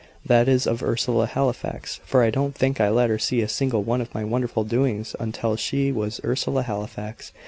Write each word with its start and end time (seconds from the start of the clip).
"That 0.25 0.47
is, 0.47 0.65
of 0.65 0.81
Ursula 0.81 1.27
Halifax 1.27 1.99
for 2.03 2.23
I 2.23 2.31
don't 2.31 2.55
think 2.55 2.81
I 2.81 2.89
let 2.89 3.11
her 3.11 3.19
see 3.19 3.43
a 3.43 3.47
single 3.47 3.83
one 3.83 4.01
of 4.01 4.15
my 4.15 4.23
wonderful 4.23 4.63
doings 4.63 5.15
until 5.19 5.55
she 5.55 5.91
was 5.91 6.19
Ursula 6.23 6.63
Halifax. 6.63 7.31